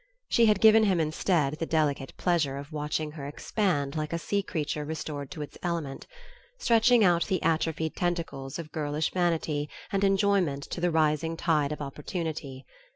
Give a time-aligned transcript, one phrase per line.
[0.29, 4.41] She had given him, instead, the delicate pleasure of watching her expand like a sea
[4.41, 6.07] creature restored to its element,
[6.57, 11.83] stretching out the atrophied tentacles of girlish vanity and enjoyment to the rising tide of
[11.83, 12.65] opportunity.